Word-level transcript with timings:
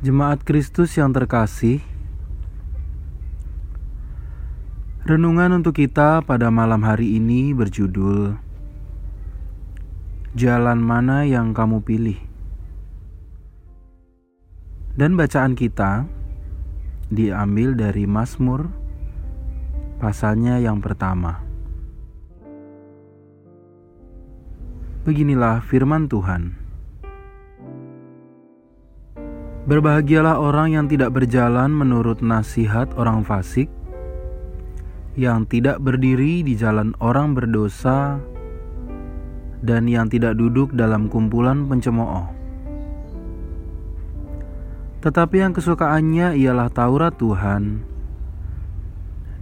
Jemaat 0.00 0.48
Kristus 0.48 0.96
yang 0.96 1.12
terkasih, 1.12 1.84
renungan 5.04 5.60
untuk 5.60 5.76
kita 5.76 6.24
pada 6.24 6.48
malam 6.48 6.80
hari 6.88 7.20
ini 7.20 7.52
berjudul 7.52 8.32
"Jalan 10.32 10.80
Mana 10.80 11.28
Yang 11.28 11.52
Kamu 11.52 11.84
Pilih". 11.84 12.16
Dan 14.96 15.20
bacaan 15.20 15.52
kita 15.52 16.08
diambil 17.12 17.76
dari 17.76 18.08
Mazmur, 18.08 18.72
pasalnya 20.00 20.64
yang 20.64 20.80
pertama. 20.80 21.44
Beginilah 25.04 25.60
firman 25.60 26.08
Tuhan. 26.08 26.69
Berbahagialah 29.60 30.40
orang 30.40 30.72
yang 30.72 30.86
tidak 30.88 31.12
berjalan 31.12 31.68
menurut 31.68 32.24
nasihat 32.24 32.88
orang 32.96 33.20
fasik, 33.20 33.68
yang 35.20 35.44
tidak 35.44 35.84
berdiri 35.84 36.40
di 36.40 36.56
jalan 36.56 36.96
orang 36.96 37.36
berdosa, 37.36 38.16
dan 39.60 39.84
yang 39.84 40.08
tidak 40.08 40.40
duduk 40.40 40.72
dalam 40.72 41.12
kumpulan 41.12 41.68
pencemooh. 41.68 42.24
Tetapi 45.04 45.36
yang 45.44 45.52
kesukaannya 45.52 46.40
ialah 46.40 46.72
Taurat 46.72 47.12
Tuhan, 47.20 47.84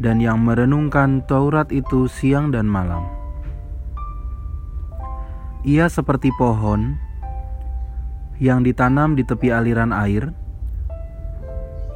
dan 0.03 0.19
yang 0.19 0.43
merenungkan 0.43 1.23
Taurat 1.31 1.71
itu 1.71 2.11
siang 2.11 2.51
dan 2.51 2.67
malam. 2.67 3.07
Ia 5.63 5.87
seperti 5.87 6.35
pohon 6.35 6.99
yang 8.39 8.63
ditanam 8.63 9.19
di 9.19 9.27
tepi 9.27 9.51
aliran 9.51 9.91
air, 9.91 10.31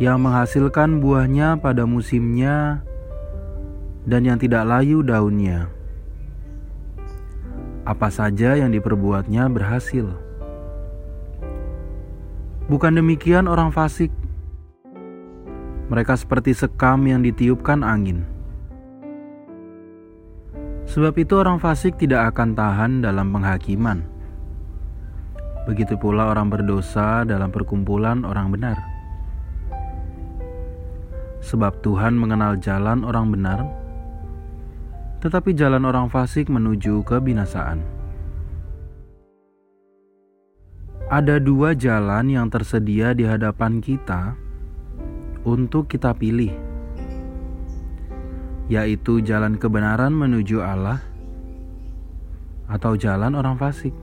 yang 0.03 0.19
menghasilkan 0.19 0.99
buahnya 0.99 1.63
pada 1.63 1.87
musimnya, 1.87 2.83
dan 4.03 4.27
yang 4.27 4.39
tidak 4.39 4.67
layu 4.67 5.07
daunnya. 5.07 5.71
Apa 7.87 8.11
saja 8.11 8.59
yang 8.59 8.75
diperbuatnya 8.75 9.47
berhasil. 9.51 10.07
Bukan 12.71 12.95
demikian 12.95 13.51
orang 13.51 13.75
fasik. 13.75 14.11
Mereka 15.91 16.15
seperti 16.15 16.55
sekam 16.55 17.05
yang 17.07 17.27
ditiupkan 17.27 17.83
angin. 17.83 18.23
Sebab 20.87 21.15
itu 21.19 21.35
orang 21.39 21.59
fasik 21.59 21.99
tidak 21.99 22.35
akan 22.35 22.55
tahan 22.55 22.93
dalam 23.03 23.31
penghakiman 23.35 24.12
Begitu 25.63 25.95
pula 25.95 26.35
orang 26.35 26.51
berdosa 26.51 27.23
dalam 27.23 27.55
perkumpulan 27.55 28.27
orang 28.27 28.51
benar. 28.51 28.79
Sebab 31.39 31.79
Tuhan 31.87 32.19
mengenal 32.19 32.59
jalan 32.59 33.07
orang 33.07 33.31
benar, 33.31 33.61
tetapi 35.23 35.55
jalan 35.55 35.87
orang 35.87 36.11
fasik 36.11 36.51
menuju 36.51 37.07
kebinasaan. 37.07 37.79
Ada 41.07 41.39
dua 41.39 41.79
jalan 41.79 42.27
yang 42.27 42.51
tersedia 42.51 43.15
di 43.15 43.23
hadapan 43.23 43.79
kita 43.79 44.35
untuk 45.47 45.87
kita 45.87 46.11
pilih, 46.11 46.51
yaitu 48.67 49.23
jalan 49.23 49.55
kebenaran 49.55 50.11
menuju 50.11 50.59
Allah 50.59 50.99
atau 52.67 52.99
jalan 52.99 53.39
orang 53.39 53.55
fasik. 53.55 53.95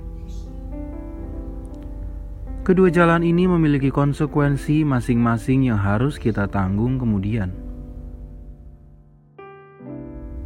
Kedua 2.70 2.86
jalan 2.94 3.26
ini 3.26 3.50
memiliki 3.50 3.90
konsekuensi 3.90 4.86
masing-masing 4.86 5.74
yang 5.74 5.82
harus 5.82 6.22
kita 6.22 6.46
tanggung 6.46 7.02
kemudian. 7.02 7.50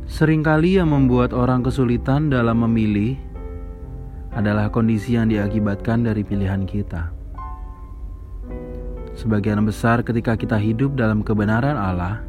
Seringkali 0.08 0.80
yang 0.80 0.96
membuat 0.96 1.36
orang 1.36 1.68
kesulitan 1.68 2.32
dalam 2.32 2.64
memilih 2.64 3.20
adalah 4.32 4.72
kondisi 4.72 5.20
yang 5.20 5.28
diakibatkan 5.28 6.08
dari 6.08 6.24
pilihan 6.24 6.64
kita. 6.64 7.12
Sebagian 9.20 9.60
besar 9.68 10.00
ketika 10.00 10.40
kita 10.40 10.56
hidup 10.56 10.96
dalam 10.96 11.28
kebenaran 11.28 11.76
Allah 11.76 12.24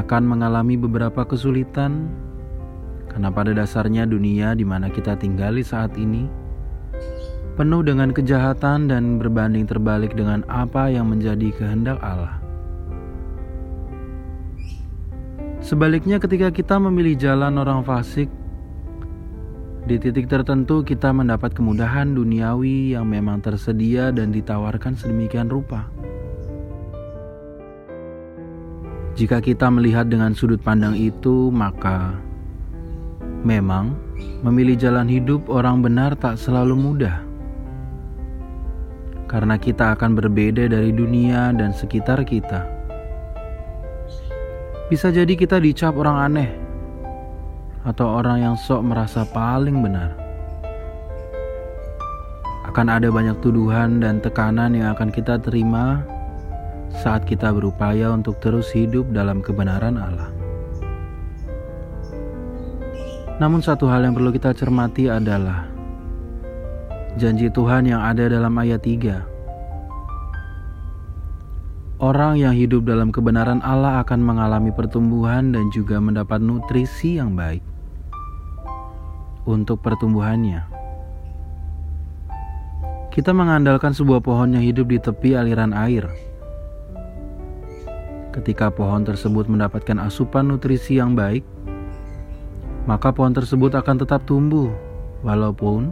akan 0.00 0.24
mengalami 0.24 0.80
beberapa 0.80 1.28
kesulitan 1.28 2.08
karena 3.12 3.28
pada 3.28 3.52
dasarnya 3.52 4.08
dunia 4.08 4.56
di 4.56 4.64
mana 4.64 4.88
kita 4.88 5.12
tinggali 5.12 5.60
saat 5.60 5.92
ini 6.00 6.37
penuh 7.58 7.82
dengan 7.82 8.14
kejahatan 8.14 8.86
dan 8.86 9.18
berbanding 9.18 9.66
terbalik 9.66 10.14
dengan 10.14 10.46
apa 10.46 10.86
yang 10.94 11.10
menjadi 11.10 11.50
kehendak 11.58 11.98
Allah. 11.98 12.38
Sebaliknya, 15.58 16.22
ketika 16.22 16.54
kita 16.54 16.78
memilih 16.78 17.18
jalan 17.18 17.58
orang 17.58 17.82
fasik, 17.82 18.30
di 19.90 19.98
titik 19.98 20.30
tertentu 20.30 20.86
kita 20.86 21.10
mendapat 21.10 21.50
kemudahan 21.50 22.14
duniawi 22.14 22.94
yang 22.94 23.10
memang 23.10 23.42
tersedia 23.42 24.14
dan 24.14 24.30
ditawarkan 24.30 24.94
sedemikian 24.94 25.50
rupa. 25.50 25.90
Jika 29.18 29.42
kita 29.42 29.66
melihat 29.66 30.06
dengan 30.06 30.30
sudut 30.30 30.62
pandang 30.62 30.94
itu, 30.94 31.50
maka 31.50 32.14
memang 33.42 33.98
memilih 34.46 34.78
jalan 34.78 35.10
hidup 35.10 35.50
orang 35.50 35.82
benar 35.82 36.14
tak 36.14 36.38
selalu 36.38 36.78
mudah 36.78 37.27
karena 39.28 39.60
kita 39.60 39.92
akan 39.94 40.16
berbeda 40.16 40.72
dari 40.72 40.90
dunia 40.90 41.52
dan 41.52 41.76
sekitar 41.76 42.24
kita. 42.24 42.64
Bisa 44.88 45.12
jadi 45.12 45.36
kita 45.36 45.60
dicap 45.60 46.00
orang 46.00 46.32
aneh 46.32 46.50
atau 47.84 48.08
orang 48.08 48.40
yang 48.40 48.56
sok 48.56 48.88
merasa 48.88 49.28
paling 49.28 49.84
benar. 49.84 50.16
Akan 52.64 52.88
ada 52.88 53.12
banyak 53.12 53.36
tuduhan 53.44 54.00
dan 54.00 54.20
tekanan 54.24 54.72
yang 54.72 54.96
akan 54.96 55.12
kita 55.12 55.36
terima 55.40 56.04
saat 56.96 57.28
kita 57.28 57.52
berupaya 57.52 58.08
untuk 58.12 58.40
terus 58.40 58.72
hidup 58.72 59.12
dalam 59.12 59.44
kebenaran 59.44 60.00
Allah. 60.00 60.32
Namun, 63.38 63.62
satu 63.62 63.86
hal 63.86 64.02
yang 64.02 64.18
perlu 64.18 64.34
kita 64.34 64.50
cermati 64.50 65.06
adalah 65.06 65.77
janji 67.16 67.48
Tuhan 67.48 67.88
yang 67.88 68.04
ada 68.04 68.28
dalam 68.28 68.52
ayat 68.60 68.84
3. 68.84 69.24
Orang 71.98 72.38
yang 72.38 72.54
hidup 72.54 72.84
dalam 72.86 73.08
kebenaran 73.08 73.64
Allah 73.64 74.04
akan 74.04 74.20
mengalami 74.22 74.70
pertumbuhan 74.70 75.50
dan 75.50 75.66
juga 75.72 75.98
mendapat 75.98 76.38
nutrisi 76.38 77.16
yang 77.16 77.32
baik 77.34 77.64
untuk 79.48 79.80
pertumbuhannya. 79.80 80.62
Kita 83.08 83.34
mengandalkan 83.34 83.90
sebuah 83.96 84.22
pohon 84.22 84.54
yang 84.54 84.62
hidup 84.62 84.94
di 84.94 85.02
tepi 85.02 85.34
aliran 85.34 85.74
air. 85.74 86.06
Ketika 88.30 88.70
pohon 88.70 89.02
tersebut 89.02 89.50
mendapatkan 89.50 89.98
asupan 89.98 90.46
nutrisi 90.46 91.02
yang 91.02 91.18
baik, 91.18 91.42
maka 92.86 93.10
pohon 93.10 93.34
tersebut 93.34 93.74
akan 93.74 94.06
tetap 94.06 94.22
tumbuh 94.22 94.70
walaupun 95.26 95.90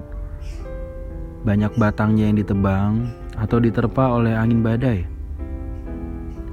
banyak 1.47 1.71
batangnya 1.79 2.27
yang 2.27 2.43
ditebang 2.43 3.07
atau 3.39 3.63
diterpa 3.63 4.19
oleh 4.19 4.35
angin 4.35 4.67
badai. 4.67 5.07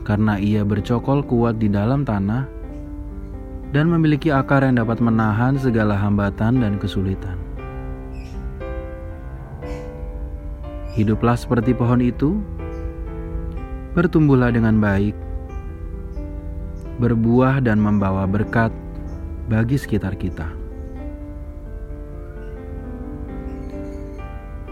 Karena 0.06 0.38
ia 0.38 0.62
bercokol 0.62 1.26
kuat 1.26 1.58
di 1.58 1.66
dalam 1.66 2.06
tanah 2.06 2.46
dan 3.74 3.90
memiliki 3.90 4.30
akar 4.30 4.62
yang 4.62 4.78
dapat 4.78 5.02
menahan 5.02 5.58
segala 5.58 5.98
hambatan 5.98 6.62
dan 6.62 6.78
kesulitan. 6.78 7.42
Hiduplah 10.94 11.34
seperti 11.34 11.74
pohon 11.74 11.98
itu, 11.98 12.38
bertumbuhlah 13.98 14.54
dengan 14.54 14.78
baik, 14.78 15.18
berbuah 17.02 17.66
dan 17.66 17.82
membawa 17.82 18.30
berkat 18.30 18.70
bagi 19.50 19.74
sekitar 19.74 20.14
kita. 20.22 20.63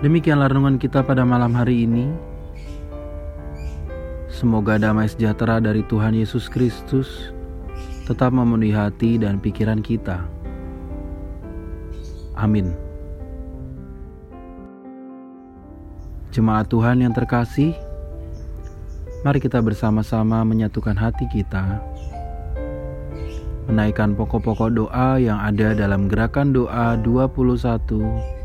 Demikianlah 0.02 0.50
renungan 0.50 0.82
kita 0.82 1.06
pada 1.06 1.22
malam 1.22 1.54
hari 1.54 1.86
ini. 1.86 2.10
Semoga 4.34 4.82
damai 4.82 5.06
sejahtera 5.06 5.62
dari 5.62 5.86
Tuhan 5.86 6.18
Yesus 6.18 6.50
Kristus 6.50 7.30
tetap 8.10 8.34
memenuhi 8.34 8.74
hati 8.74 9.22
dan 9.22 9.38
pikiran 9.38 9.78
kita. 9.86 10.26
Amin. 12.34 12.74
Jemaat 16.34 16.74
Tuhan 16.74 17.06
yang 17.06 17.14
terkasih, 17.14 17.78
mari 19.22 19.38
kita 19.38 19.62
bersama-sama 19.62 20.42
menyatukan 20.42 20.98
hati 20.98 21.30
kita, 21.30 21.78
menaikkan 23.70 24.18
pokok-pokok 24.18 24.74
doa 24.74 25.22
yang 25.22 25.38
ada 25.38 25.78
dalam 25.78 26.10
gerakan 26.10 26.50
doa 26.58 26.98
21 26.98 28.41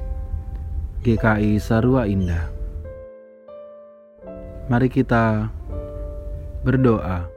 GKI 1.06 1.62
Sarua 1.62 2.10
Indah. 2.10 2.50
Mari 4.66 4.90
kita 4.90 5.46
berdoa. 6.66 7.35